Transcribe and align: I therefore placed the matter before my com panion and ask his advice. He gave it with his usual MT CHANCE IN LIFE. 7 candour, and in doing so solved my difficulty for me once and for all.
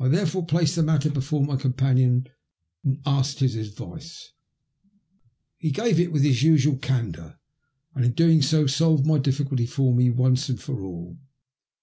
I 0.00 0.08
therefore 0.08 0.46
placed 0.46 0.76
the 0.76 0.82
matter 0.82 1.10
before 1.10 1.44
my 1.44 1.56
com 1.58 1.74
panion 1.74 2.26
and 2.84 3.02
ask 3.04 3.36
his 3.36 3.54
advice. 3.54 4.32
He 5.58 5.70
gave 5.70 6.00
it 6.00 6.10
with 6.10 6.22
his 6.22 6.42
usual 6.42 6.76
MT 6.76 6.86
CHANCE 6.86 6.88
IN 6.88 6.94
LIFE. 6.94 7.12
7 7.12 7.12
candour, 7.12 7.38
and 7.94 8.04
in 8.06 8.12
doing 8.12 8.40
so 8.40 8.66
solved 8.66 9.04
my 9.04 9.18
difficulty 9.18 9.66
for 9.66 9.94
me 9.94 10.08
once 10.08 10.48
and 10.48 10.58
for 10.58 10.80
all. 10.82 11.18